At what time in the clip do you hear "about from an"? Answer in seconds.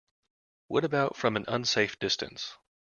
0.83-1.45